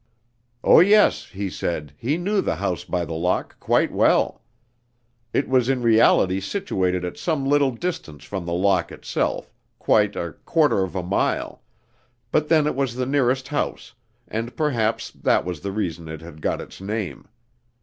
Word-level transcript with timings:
Oh, 0.63 0.79
yes, 0.79 1.25
he 1.27 1.47
said, 1.47 1.93
he 1.95 2.17
knew 2.17 2.41
the 2.41 2.55
House 2.55 2.83
by 2.83 3.05
the 3.05 3.13
Lock, 3.13 3.59
quite 3.59 3.91
well. 3.91 4.41
It 5.31 5.47
was 5.47 5.69
in 5.69 5.83
reality 5.83 6.39
situated 6.39 7.05
at 7.05 7.19
some 7.19 7.45
little 7.45 7.69
distance 7.69 8.23
from 8.23 8.47
the 8.47 8.51
Lock 8.51 8.91
itself, 8.91 9.53
quite 9.77 10.15
a 10.15 10.33
quarter 10.43 10.81
of 10.81 10.95
a 10.95 11.03
mile, 11.03 11.61
but 12.31 12.47
then 12.49 12.65
it 12.65 12.73
was 12.75 12.95
the 12.95 13.05
nearest 13.05 13.49
house, 13.49 13.93
and 14.27 14.57
perhaps 14.57 15.11
that 15.11 15.45
was 15.45 15.59
the 15.59 15.71
reason 15.71 16.07
it 16.07 16.21
had 16.21 16.41
got 16.41 16.61
its 16.61 16.81
name. 16.81 17.27